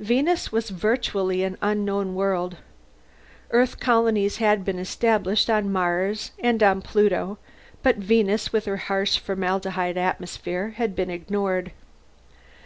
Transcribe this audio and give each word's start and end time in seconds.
Venus 0.00 0.52
was 0.52 0.68
virtually 0.68 1.42
an 1.42 1.56
unknown 1.62 2.14
world. 2.14 2.58
Earth 3.52 3.80
colonies 3.80 4.36
had 4.36 4.66
been 4.66 4.78
established 4.78 5.48
on 5.48 5.72
Mars 5.72 6.32
and 6.38 6.62
on 6.62 6.82
Pluto, 6.82 7.38
but 7.82 7.96
Venus, 7.96 8.52
with 8.52 8.66
her 8.66 8.76
harsh 8.76 9.16
formaldehyde 9.18 9.96
atmosphere, 9.96 10.74
had 10.76 10.94
been 10.94 11.08
ignored. 11.08 11.72